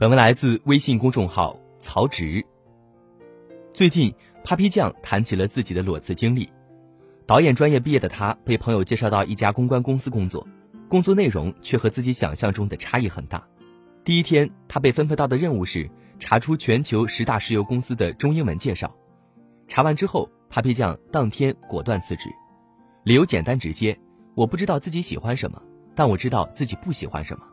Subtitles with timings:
[0.00, 2.42] 本文来自微信公众号曹植。
[3.70, 4.10] 最近
[4.42, 6.50] ，Papi 酱谈起了自己的裸辞经历。
[7.26, 10.48] 导演专业毕业的他，被朋友介绍到一家公关公司工作，
[10.88, 13.46] 工作内容却和自己想象中的差异很大。
[14.02, 15.86] 第一天，他被分配到的任务是
[16.18, 18.90] 查出全球十大石油公司的中英文介绍。
[19.68, 22.30] 查完之后，Papi 酱当天果断辞职，
[23.04, 23.94] 理由简单直接：
[24.34, 25.60] 我不知道自己喜欢什么，
[25.94, 27.44] 但我知道自己不喜欢什么。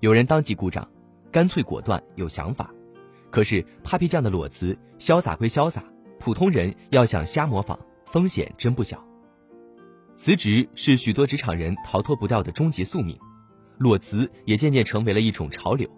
[0.00, 0.88] 有人当即鼓掌，
[1.30, 2.70] 干脆果断有想法。
[3.30, 5.84] 可是 Papi 酱的裸辞，潇洒归潇洒，
[6.18, 9.04] 普通人要想瞎模仿，风险真不小。
[10.16, 13.18] 辞职是许多职场人逃脱不掉的终极宿命。
[13.78, 15.88] 裸辞也渐渐成为了一种潮流。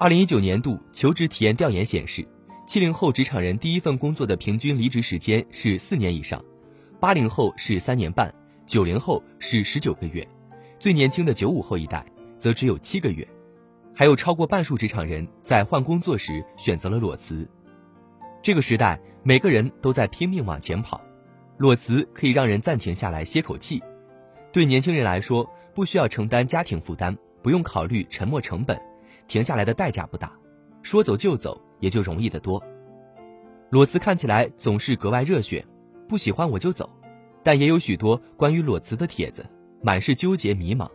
[0.00, 2.26] 二零一九年度求职体验调研显示，
[2.66, 6.44] 七零后职场人第一份工作的平均离职时间是四年以上，
[6.98, 8.34] 八零后是三年半，
[8.66, 10.26] 九零后是十九个月，
[10.80, 12.04] 最年轻的九五后一代
[12.36, 13.24] 则只有七个月。
[13.94, 17.48] 还有超过半数职场人在换工作时选择了裸辞。
[18.42, 21.00] 这个时代，每个人都在拼命往前跑，
[21.56, 23.80] 裸辞可以让人暂停下来歇口气。
[24.52, 28.80] 对年轻人来说，不需要承担家庭负担，不用考虑沉没成本，
[29.28, 30.32] 停下来的代价不大，
[30.82, 32.62] 说走就走也就容易得多。
[33.70, 35.64] 裸辞看起来总是格外热血，
[36.08, 36.90] 不喜欢我就走，
[37.42, 39.46] 但也有许多关于裸辞的帖子，
[39.82, 40.90] 满是纠结迷茫，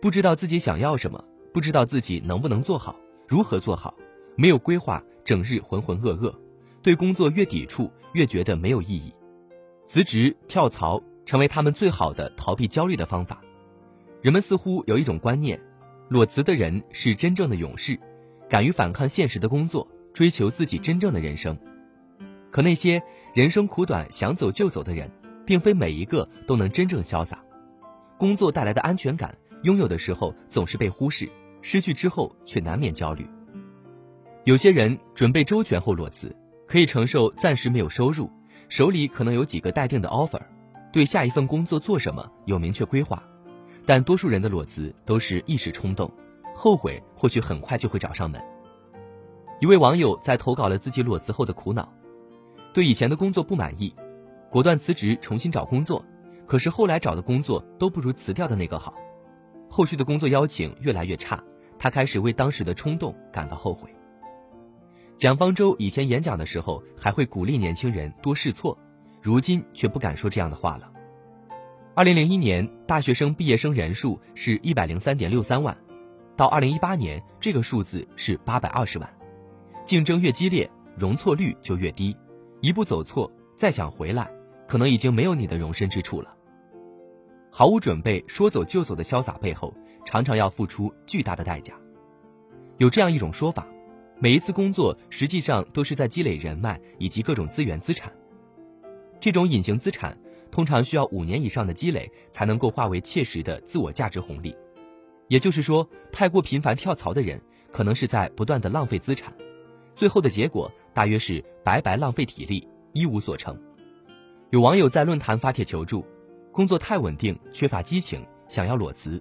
[0.00, 1.24] 不知道自己想要什么，
[1.54, 2.96] 不知道自己能不能做好，
[3.28, 3.94] 如何做好，
[4.34, 6.34] 没有规划，整日浑浑噩噩，
[6.82, 9.14] 对工作越抵触越觉得没有意义，
[9.86, 13.40] 辞职跳槽成为他们最好的逃避焦虑的方法。
[14.20, 15.60] 人们似乎有一种观念，
[16.08, 17.96] 裸辞的人是真正的勇士，
[18.50, 21.56] 敢于反抗现实的工作，追求自己真正的人生。
[22.50, 23.00] 可那些
[23.32, 25.08] 人生苦短、想走就走的人，
[25.46, 27.44] 并非每一个都能真正潇洒。
[28.18, 31.30] 工作带来的安全感，拥有的时候总是被忽视，
[31.66, 33.26] 失去之后却难免焦虑。
[34.44, 36.36] 有些人准备周全后裸辞，
[36.68, 38.30] 可以承受暂时没有收入，
[38.68, 40.42] 手里可能有几个待定的 offer，
[40.92, 43.22] 对下一份工作做什么有明确规划。
[43.86, 46.12] 但多数人的裸辞都是一时冲动，
[46.54, 48.38] 后悔或许很快就会找上门。
[49.58, 51.90] 一位网友在投稿了自己裸辞后的苦恼，
[52.74, 53.94] 对以前的工作不满意，
[54.50, 56.04] 果断辞职重新找工作，
[56.46, 58.92] 可是后来找的工作都不如辞掉的那个好，
[59.70, 61.42] 后续的工作邀请越来越差，
[61.84, 63.94] 他开始为当时的冲动感到后悔。
[65.16, 68.78] 蒋方舟以前演讲的时候还会鼓励年轻人多试错，
[69.20, 70.90] 如今却不敢说这样的话了。
[71.94, 75.76] 二零零一年，大学生毕业生人数是一百零三点六三万，
[76.36, 79.06] 到二零一八年，这个数字是八百二十万。
[79.84, 82.16] 竞争越激烈，容错率就越低，
[82.62, 84.30] 一步走错，再想回来，
[84.66, 86.34] 可能已经没有你的容身之处了。
[87.50, 89.74] 毫无准备说走就走的潇洒背后，
[90.04, 91.74] 常常要付出巨大的代价。
[92.78, 93.66] 有这样一种说法，
[94.18, 98.12] 每一次工作实际上都是在积累人脉以及各种资源资产，
[99.18, 100.16] 这种隐形资产。
[100.50, 104.56] 通常需要五年以上的积累才能够化为切实的自我价值红利，
[105.26, 109.34] 也就是说，太过频繁跳槽的人，可能是在不断的浪费资产，
[109.96, 113.60] 最后的结果大约是白白浪费体力，一无所成。
[114.50, 116.06] 有网友在论坛发帖求助，
[116.52, 119.20] 工作太稳定，缺乏激情，想要裸辞。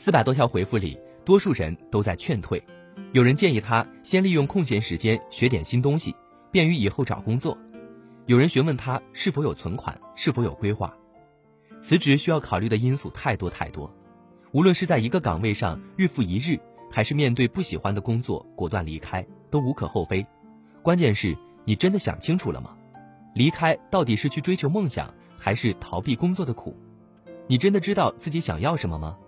[0.00, 2.64] 四百多条回复里，多数人都在劝退，
[3.12, 6.16] 有人建议他先利用空闲时间学点新东西，
[6.50, 7.54] 便于以后找工作。
[8.24, 10.90] 有人询问他是否有存款，是否有规划。
[11.82, 13.94] 辞职需要考虑的因素太多太多，
[14.52, 16.58] 无论是在一个岗位上日复一日，
[16.90, 20.26] 还是面对不喜欢的工作果断离开，都无可厚非。
[20.80, 21.36] 关键是
[21.66, 22.74] 你真的想清楚了吗？
[23.34, 26.74] 离开到底是去追求梦想，还是逃避工作的苦？
[27.46, 29.18] 你真的知道自己想要什么吗？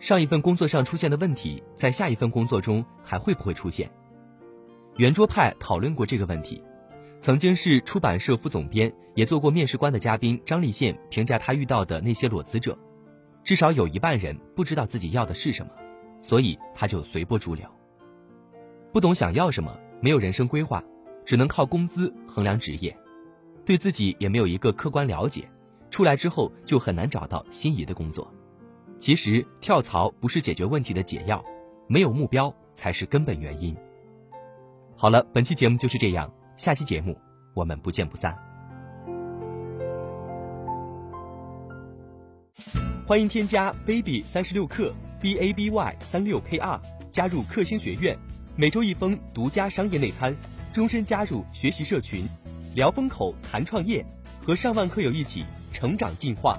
[0.00, 3.90] 上一份工作上出现的问题，在下一份工作中还会不会出现？
[4.96, 6.62] 圆桌派讨论过这个问题。
[7.20, 12.78] 曾经是出版社副总编，也做过面试官的嘉宾张立宪评价他遇到的那些裸辞者，
[13.42, 15.72] 至少有一半人不知道自己要的是什么，
[16.22, 17.68] 所以他就随波逐流，
[18.92, 20.80] 不懂想要什么，没有人生规划，
[21.24, 22.96] 只能靠工资衡量职业，
[23.64, 25.50] 对自己也没有一个客观了解，
[25.90, 28.32] 出来之后就很难找到心仪的工作。
[28.98, 31.42] 其实跳槽不是解决问题的解药，
[31.86, 33.76] 没有目标才是根本原因。
[34.96, 37.16] 好了，本期节目就是这样，下期节目
[37.54, 38.36] 我们不见不散。
[43.06, 48.18] 欢迎添加 baby 三十六课 b a b y 三六 k r 加入克星学院，
[48.56, 50.34] 每周一封独家商业内参，
[50.72, 52.26] 终身加入学习社群，
[52.74, 54.04] 聊风口谈创业，
[54.42, 56.58] 和上万课友一起成长进化。